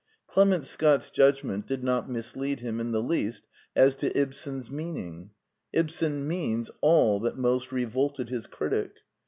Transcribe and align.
Clement 0.25 0.65
Scott's 0.65 1.11
judgment 1.11 1.67
did 1.67 1.83
not 1.83 2.09
mislead 2.09 2.59
him 2.61 2.79
in 2.79 2.91
the 2.91 3.03
least 3.03 3.43
as 3.75 3.93
to 3.97 4.09
Ibsen's 4.19 4.71
meaning. 4.71 5.29
Ibsen 5.73 6.27
means 6.27 6.71
all 6.81 7.19
that 7.19 7.37
most 7.37 7.71
re 7.71 7.85
volted 7.85 8.29
his 8.29 8.47
critic. 8.47 8.93